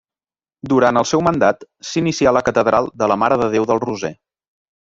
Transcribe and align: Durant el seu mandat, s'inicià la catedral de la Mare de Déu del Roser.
Durant 0.71 0.99
el 1.01 1.07
seu 1.09 1.23
mandat, 1.27 1.61
s'inicià 1.91 2.35
la 2.39 2.43
catedral 2.49 2.91
de 3.03 3.13
la 3.13 3.21
Mare 3.25 3.41
de 3.43 3.53
Déu 3.57 3.71
del 3.75 3.87
Roser. 3.89 4.15